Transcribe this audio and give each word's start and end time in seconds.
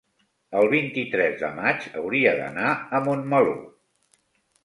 el 0.59 0.69
vint-i-tres 0.69 1.35
de 1.41 1.49
maig 1.59 1.85
hauria 2.01 2.33
d'anar 2.41 2.71
a 2.97 3.03
Montmeló. 3.09 3.55